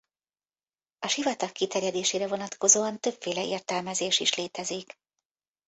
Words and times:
A 0.99 1.07
sivatag 1.07 1.51
kiterjedésére 1.51 2.27
vonatkozóan 2.27 2.99
többféle 2.99 3.45
értelmezés 3.45 4.19
is 4.19 4.35
létezik. 4.35 4.95